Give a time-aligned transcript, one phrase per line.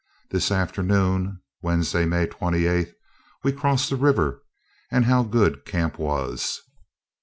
[0.31, 2.91] This afternoon [Wednesday, May 28],
[3.43, 4.41] we crossed the river;
[4.89, 6.59] and how good camp was!